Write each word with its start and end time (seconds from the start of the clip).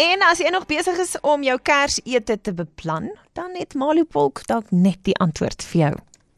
En 0.00 0.22
as 0.24 0.38
jy 0.40 0.48
nog 0.48 0.64
besig 0.64 0.96
is 1.02 1.10
om 1.28 1.42
jou 1.44 1.58
Kersete 1.60 2.38
te 2.40 2.52
beplan, 2.56 3.10
dan 3.36 3.50
het 3.58 3.74
Malupolk 3.76 4.40
dalk 4.48 4.70
net 4.72 5.02
die 5.04 5.16
antwoord 5.20 5.60
vir 5.72 5.80
jou. 5.80 5.90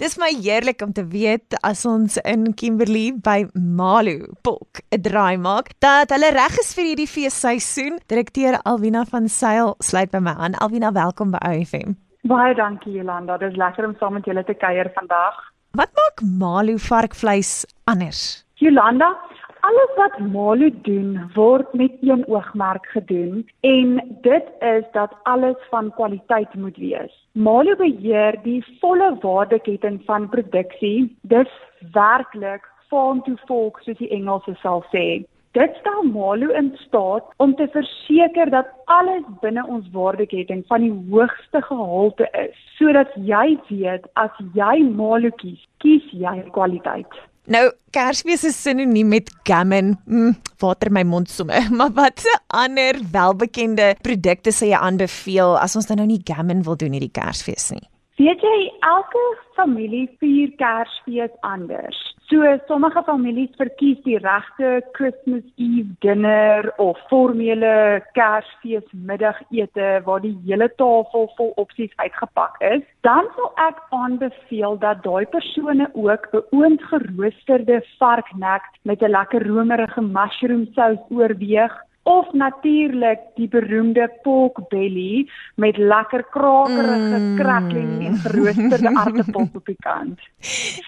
Dis 0.02 0.16
my 0.18 0.32
heerlik 0.34 0.82
om 0.82 0.90
te 0.96 1.04
weet 1.12 1.54
as 1.62 1.84
ons 1.86 2.16
in 2.26 2.48
Kimberley 2.58 3.12
by 3.14 3.44
Malu 3.54 4.32
Polk 4.42 4.80
'n 4.90 5.02
draai 5.06 5.36
maak 5.38 5.70
dat 5.78 6.10
hulle 6.10 6.32
reg 6.34 6.58
is 6.58 6.74
vir 6.74 6.88
hierdie 6.90 7.06
feesseisoen. 7.06 8.00
Direkteur 8.10 8.58
Alwina 8.64 9.04
van 9.04 9.28
Sail 9.28 9.76
sluit 9.78 10.10
by 10.10 10.18
my 10.18 10.34
aan. 10.34 10.58
Alwina, 10.58 10.90
welkom 10.92 11.30
by 11.30 11.38
OFM. 11.46 11.94
Baie 12.26 12.54
dankie 12.54 12.92
Jolanda. 12.92 13.38
Dit 13.38 13.52
is 13.52 13.56
lekker 13.56 13.86
om 13.86 13.94
saam 14.00 14.12
met 14.14 14.24
julle 14.24 14.44
te 14.44 14.54
kuier 14.54 14.90
vandag. 14.94 15.38
Wat 15.70 15.90
maak 15.94 16.18
Malu 16.38 16.78
varkvleis 16.78 17.64
anders? 17.84 18.44
Jolanda, 18.54 19.14
alles 19.62 19.92
wat 19.96 20.18
Malu 20.18 20.70
doen 20.86 21.30
word 21.34 21.72
met 21.72 21.92
een 22.00 22.24
oogmerk 22.26 22.86
gedoen 22.86 23.48
en 23.60 24.16
dit 24.22 24.46
is 24.58 24.84
dat 24.92 25.14
alles 25.22 25.56
van 25.70 25.92
kwaliteit 25.94 26.54
moet 26.54 26.76
wees. 26.76 27.14
Malu 27.32 27.76
beheer 27.76 28.38
die 28.42 28.64
volle 28.80 29.16
waardeketting 29.20 30.00
van 30.04 30.28
produksie. 30.28 31.16
Dis 31.20 31.52
werklik 31.92 32.66
farm 32.90 33.22
to 33.22 33.36
fork 33.46 33.78
soos 33.82 34.00
die 34.02 34.10
Engelse 34.10 34.56
sal 34.62 34.82
sê. 34.90 35.22
Dit 35.52 35.74
stel 35.80 36.02
Malu 36.10 36.50
in 36.58 36.72
staat 36.82 37.24
om 37.36 37.54
te 37.54 37.68
verseker 37.72 38.50
dat 38.50 38.70
alles 38.84 39.26
binne 39.40 39.66
ons 39.68 39.90
waardeketting 39.92 40.64
van 40.66 40.80
die 40.80 40.94
hoogste 41.10 41.62
gehalte 41.62 42.28
is, 42.46 42.56
sodat 42.78 43.12
jy 43.14 43.58
weet 43.68 44.08
as 44.14 44.32
jy 44.56 44.80
Malu 44.96 45.30
kies, 45.42 45.60
kies 45.84 46.08
jy 46.10 46.40
kwaliteit. 46.56 47.22
Nou, 47.50 47.64
Kersfees 47.90 48.44
is 48.46 48.58
sinoniem 48.62 49.08
met 49.10 49.30
gammon. 49.42 49.96
Mm, 50.06 50.36
water 50.62 50.92
my 50.94 51.02
mond 51.02 51.30
sommer. 51.30 51.66
Maar 51.78 51.90
watse 51.92 52.40
ander 52.46 53.00
welbekende 53.10 53.96
produkte 54.02 54.54
sê 54.54 54.70
jy 54.70 54.78
aanbeveel 54.78 55.56
as 55.58 55.74
ons 55.76 55.90
nou 55.90 56.06
nie 56.06 56.22
gammon 56.24 56.62
wil 56.62 56.78
doen 56.78 56.94
hierdie 56.94 57.12
Kersfees 57.12 57.72
nie? 57.74 57.82
Weet 58.20 58.42
jy, 58.44 58.56
elke 58.84 59.20
familie 59.56 60.04
vier 60.20 60.50
Kersfees 60.60 61.32
anders. 61.48 61.96
So 62.28 62.44
sommige 62.68 63.00
families 63.06 63.54
verkies 63.56 64.02
die 64.04 64.18
regte 64.20 64.82
Christmas 64.92 65.46
Eve 65.56 65.88
dinner 66.04 66.68
of 66.76 67.00
formele 67.08 68.02
Kersfees 68.12 68.84
middagete 68.92 70.02
waar 70.04 70.20
die 70.20 70.34
hele 70.44 70.68
tafel 70.76 71.24
vol 71.38 71.54
opsies 71.62 71.92
uitgepak 72.04 72.60
is. 72.68 72.84
Dan 73.00 73.30
sal 73.36 73.48
ek 73.64 73.80
aanbeveel 73.96 74.76
dat 74.84 75.00
daai 75.08 75.24
persone 75.32 75.88
ook 75.92 76.28
'n 76.32 76.44
oondgeroosterde 76.52 77.80
varknek 77.96 78.68
met 78.84 79.00
'n 79.02 79.14
lekker 79.16 79.46
romerige 79.48 80.02
mushroom 80.02 80.68
sous 80.76 81.00
oorweeg 81.08 81.72
of 82.02 82.32
natuurlik 82.32 83.20
die 83.34 83.48
beroemde 83.48 84.08
pork 84.22 84.58
belly 84.68 85.28
met 85.54 85.76
lekker 85.76 86.24
krakerige 86.30 87.18
mm. 87.18 87.36
crackling 87.36 88.06
en 88.06 88.16
geroosterde 88.16 88.90
aardappels 89.02 89.54
op 89.54 89.66
die 89.66 89.78
kant. 89.78 90.20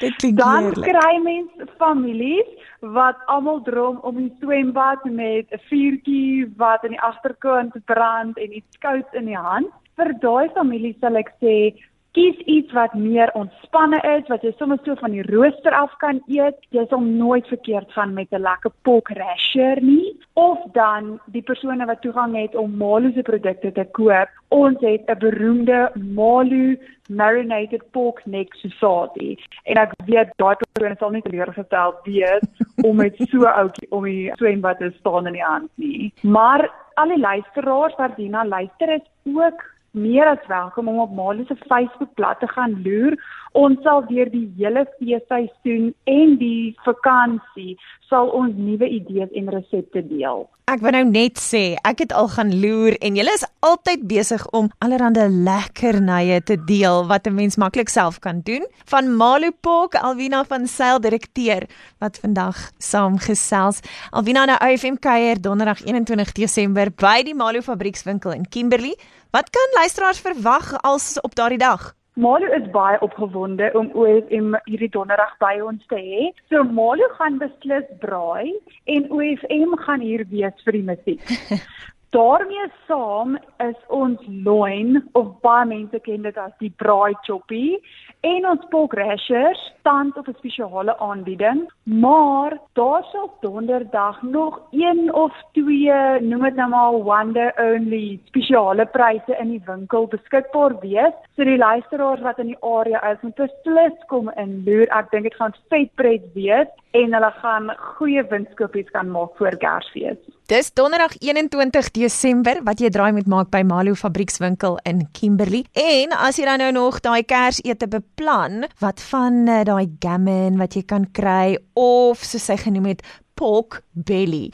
Dit 0.01 0.17
klink 0.17 0.39
Dan 0.39 0.73
kry 0.73 1.15
mens 1.23 1.71
families 1.79 2.51
wat 2.81 3.17
almal 3.27 3.63
droom 3.63 3.99
om 4.03 4.19
'n 4.19 4.33
swembad 4.41 5.05
met 5.05 5.47
'n 5.51 5.63
vuurtjie 5.71 6.53
wat 6.57 6.85
aan 6.85 6.97
die 6.97 7.01
agterkant 7.01 7.73
brand 7.85 8.39
en 8.39 8.57
iets 8.57 8.79
kouds 8.79 9.13
in 9.13 9.25
die 9.25 9.39
hand. 9.39 9.71
Vir 9.97 10.15
daai 10.21 10.49
familie 10.55 10.97
sal 11.01 11.17
ek 11.17 11.31
sê 11.41 11.75
kies 12.15 12.39
iets 12.47 12.73
wat 12.73 12.95
meer 12.95 13.31
ontspanne 13.35 13.99
is, 14.17 14.29
wat 14.31 14.43
jy 14.43 14.53
sommer 14.59 14.79
so 14.85 14.95
van 14.95 15.11
die 15.11 15.27
rooster 15.27 15.75
af 15.75 15.97
kan 15.99 16.23
eet. 16.27 16.59
Jy 16.71 16.87
sal 16.91 17.01
nooit 17.01 17.47
verkeerd 17.47 17.91
gaan 17.93 18.15
met 18.15 18.33
'n 18.33 18.43
lekker 18.43 18.73
pork 18.83 19.09
rasher 19.09 19.83
nie. 19.83 20.15
Of 20.35 20.59
dan 20.73 21.21
die 21.31 21.43
persone 21.43 21.87
wat 21.87 22.01
toegang 22.03 22.35
het 22.35 22.57
om 22.59 22.77
Malu 22.77 23.13
se 23.13 23.23
produkte 23.23 23.73
te 23.73 23.85
koop. 23.95 24.29
Ons 24.49 24.81
het 24.81 25.07
'n 25.07 25.19
beroemde 25.19 25.93
Malu 25.95 26.79
marinated 27.09 27.91
pork 27.91 28.27
neck 28.27 28.55
sauce. 28.55 29.37
En 29.63 29.77
ek 29.77 29.93
weet 30.07 30.33
daai 30.37 30.57
persone 30.57 30.97
sal 30.99 31.11
nie 31.11 31.23
teleurgestel 31.23 31.95
wees 32.05 32.43
om 32.87 32.97
met 32.97 33.15
so 33.17 33.47
oudjie 33.47 33.91
om 33.91 34.05
die 34.05 34.33
swembad 34.35 34.79
te 34.79 34.91
staan 34.99 35.27
in 35.27 35.33
die 35.33 35.47
hand 35.47 35.71
nie. 35.75 36.13
Maar 36.23 36.71
al 36.95 37.09
die 37.09 37.21
luisteraars 37.21 37.95
wat 37.95 38.17
hierna 38.17 38.45
luister 38.45 38.93
is 38.95 39.07
ook 39.35 39.63
meer 39.91 40.27
as 40.27 40.47
welkom 40.47 40.89
om 40.89 40.99
op 40.99 41.15
Malu 41.15 41.45
se 41.45 41.57
Facebookblad 41.57 42.41
te 42.41 42.49
gaan 42.49 42.83
loer. 42.83 43.15
Ons 43.55 43.79
sal 43.87 44.03
deur 44.09 44.27
die 44.33 44.49
hele 44.59 44.83
feesseisoen 44.99 45.93
en 46.11 46.33
die 46.41 46.75
vakansie 46.83 47.77
sal 48.11 48.33
ons 48.35 48.57
nuwe 48.59 48.89
idees 48.91 49.31
en 49.39 49.53
resepte 49.55 50.03
deel. 50.09 50.43
Ek 50.67 50.81
wou 50.83 50.91
nou 50.91 51.05
net 51.07 51.39
sê, 51.39 51.77
ek 51.87 52.03
het 52.03 52.13
al 52.19 52.27
gaan 52.33 52.51
loer 52.59 52.97
en 53.05 53.15
julle 53.15 53.31
is 53.37 53.45
altyd 53.63 54.07
besig 54.11 54.43
om 54.59 54.73
allerlei 54.83 55.29
lekkernye 55.47 56.41
te 56.51 56.57
deel 56.67 57.07
wat 57.07 57.29
'n 57.31 57.35
mens 57.35 57.57
maklik 57.57 57.89
self 57.89 58.19
kan 58.19 58.41
doen. 58.43 58.67
Van 58.91 59.15
Malu 59.17 59.53
Pork, 59.53 59.95
Alwina 59.95 60.45
van 60.45 60.67
Sail 60.67 60.99
direkteur 61.01 61.69
wat 62.01 62.19
vandag 62.19 62.71
saamgesels. 62.79 63.81
Alwina 64.11 64.45
na 64.45 64.59
OFM 64.59 64.97
kuier 64.99 65.41
donderdag 65.41 65.85
21 65.87 66.33
Desember 66.33 66.91
by 66.91 67.23
die 67.23 67.35
Malu 67.35 67.63
fabriekswinkel 67.63 68.33
in 68.33 68.49
Kimberley. 68.49 68.97
Wat 69.31 69.51
kan 69.51 69.69
luisteraars 69.75 70.21
verwag 70.21 70.83
als 70.83 71.21
op 71.21 71.35
daardie 71.35 71.59
dag? 71.59 71.95
Malu 72.15 72.47
is 72.55 72.71
baie 72.71 72.99
opgewonde 73.03 73.71
om 73.75 73.89
OFM 73.99 74.55
hierdie 74.69 74.91
donderdag 74.95 75.33
by 75.43 75.57
ons 75.67 75.83
te 75.91 75.99
hê. 75.99 76.29
So 76.47 76.63
Malu 76.63 77.09
gaan 77.19 77.41
beslis 77.41 77.89
braai 78.05 78.55
en 78.95 79.09
OFM 79.11 79.75
gaan 79.83 80.05
hier 80.05 80.23
wees 80.31 80.63
vir 80.67 80.79
die 80.79 80.85
musiek. 80.93 81.35
daarmee 82.15 82.67
saam 82.87 83.37
is 83.59 83.79
ons 83.89 84.21
loin 84.47 85.01
of 85.19 85.31
baie 85.43 85.67
mense 85.67 85.99
ken 86.07 86.27
dit 86.27 86.37
as 86.39 86.53
die 86.63 86.71
braai 86.83 87.15
choppie 87.27 87.81
en 88.29 88.47
ons 88.51 88.67
pork 88.71 88.95
rashers 88.99 89.63
stand 89.81 90.21
op 90.21 90.29
'n 90.29 90.37
spesiale 90.39 90.95
aanbieding. 91.09 91.65
Maar 91.83 92.59
daar 92.81 93.03
sal 93.13 93.31
donderdag 93.41 94.23
nog 94.23 94.61
een 94.71 95.15
of 95.15 95.33
twee 95.53 96.21
noem 96.21 96.43
dit 96.43 96.55
nou 96.55 96.69
maar 96.69 96.93
wonder 96.93 97.53
only 97.59 98.21
spesiale 98.25 98.87
pryse 98.87 99.37
in 99.41 99.49
die 99.49 99.63
winkel 99.67 100.07
beskikbaar 100.07 100.79
wees. 100.81 101.17
So 101.37 101.45
die 101.45 101.59
luisteraars 101.59 102.21
wat 102.21 102.39
in 102.39 102.47
die 102.47 102.63
area 102.63 103.11
is 103.11 103.21
moet 103.21 103.35
beslis 103.35 103.99
kom 104.07 104.31
in 104.37 104.63
loer 104.65 104.89
ek 105.01 105.11
dink 105.11 105.23
dit 105.23 105.35
gaan 105.35 105.55
vet 105.69 105.95
pret 105.95 106.23
wees 106.35 106.71
en 106.91 107.13
hulle 107.15 107.33
gaan 107.43 107.71
goeie 107.77 108.23
winskoopies 108.23 108.91
kan 108.91 109.11
maak 109.11 109.37
voor 109.37 109.57
Kersfees 109.57 110.34
Dis 110.45 110.73
donderdag 110.77 111.15
21 111.25 111.87
Desember 111.97 112.59
wat 112.67 112.77
jy 112.83 112.91
draai 112.93 113.15
met 113.17 113.25
maak 113.33 113.49
by 113.49 113.63
Malo 113.65 113.95
Fabriekswinkel 113.97 114.75
in 114.85 114.99
Kimberley. 115.17 115.63
En 115.73 116.13
as 116.13 116.37
jy 116.37 116.45
dan 116.45 116.61
nou 116.61 116.69
nog 116.77 116.99
daai 117.01 117.23
Kersete 117.25 117.89
beplan, 117.89 118.67
wat 118.85 119.01
van 119.09 119.47
uh, 119.49 119.63
daai 119.65 119.97
gammon 120.05 120.59
wat 120.61 120.77
jy 120.77 120.83
kan 120.85 121.07
kry 121.17 121.57
of 121.81 122.21
soos 122.29 122.51
hy 122.53 122.59
genoem 122.61 122.91
het 122.91 123.01
pork 123.41 123.81
belly. 123.97 124.51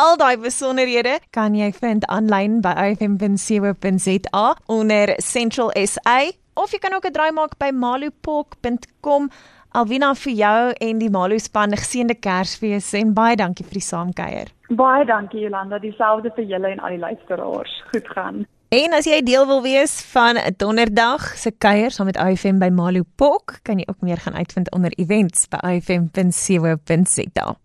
Al 0.00 0.16
daai 0.16 0.40
besonderhede 0.40 1.18
kan 1.36 1.52
jy 1.52 1.68
vind 1.76 2.08
aanlyn 2.08 2.62
by 2.64 2.72
ifm.co.za 2.94 4.46
onder 4.72 5.12
Central 5.20 5.76
SA 5.76 6.22
of 6.56 6.72
jy 6.72 6.80
kan 6.80 6.96
ook 6.96 7.04
'n 7.04 7.12
draai 7.12 7.32
maak 7.36 7.58
by 7.60 7.68
malopork.com. 7.68 9.28
Alwina 9.74 10.12
vir 10.14 10.34
jou 10.38 10.58
en 10.86 10.98
die 11.02 11.08
Malo 11.10 11.34
span 11.42 11.72
geseënde 11.74 12.14
Kersfees 12.22 12.92
en 12.94 13.08
baie 13.16 13.34
dankie 13.34 13.64
vir 13.66 13.80
die 13.80 13.82
saamkuier. 13.82 14.52
Baie 14.78 15.02
dankie 15.08 15.40
Jolanda, 15.42 15.80
dieselfde 15.82 16.30
vir 16.36 16.46
julle 16.46 16.70
en 16.76 16.78
al 16.78 16.94
die 16.94 17.00
luisteraars. 17.02 17.72
Goed 17.90 18.12
gaan. 18.14 18.44
En 18.70 18.94
as 18.94 19.08
jy 19.10 19.18
deel 19.26 19.48
wil 19.50 19.64
wees 19.66 19.96
van 20.12 20.38
'n 20.38 20.54
donderdag 20.62 21.26
se 21.36 21.50
kuier 21.50 21.90
saam 21.90 22.06
met 22.06 22.16
IFM 22.16 22.58
by 22.58 22.70
Malo 22.70 23.02
Pok, 23.16 23.58
kan 23.62 23.78
jy 23.78 23.84
ook 23.90 24.00
meer 24.00 24.16
gaan 24.16 24.34
uitvind 24.34 24.70
onder 24.70 24.92
events 24.94 25.48
by 25.48 25.58
ifm.co.za. 25.74 27.56